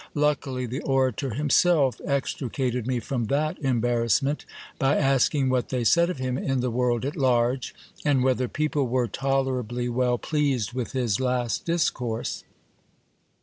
[0.15, 4.45] Luckily the orator himself extricated me from that embarrassment,
[4.79, 8.87] by asking what they said of him in the world at large, and whether people
[8.87, 12.43] were tolerably well pleased with his last discourse.